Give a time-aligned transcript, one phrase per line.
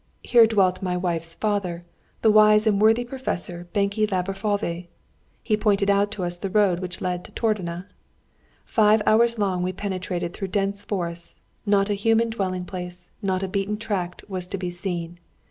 [0.23, 1.85] Here dwelt my wife's father,
[2.23, 4.87] the wise and worthy professor Benke Laborfalvy.
[5.43, 7.85] He pointed out to us the road which led into Tordona.
[8.65, 11.35] Five hours long we penetrated through dense forests:
[11.67, 15.19] not a human dwelling place, not a beaten tract was to be seen.